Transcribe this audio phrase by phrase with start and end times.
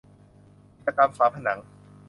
[0.75, 1.59] จิตกรรมฝาผนัง